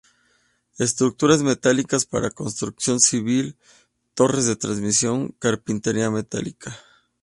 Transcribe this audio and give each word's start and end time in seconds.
Estructuras 0.79 1.43
metálicas 1.43 2.05
para 2.07 2.31
construcción 2.31 2.99
civil, 2.99 3.55
torres 4.15 4.47
de 4.47 4.55
transmisión, 4.55 5.35
carpintería 5.37 6.09
metálica. 6.09 6.75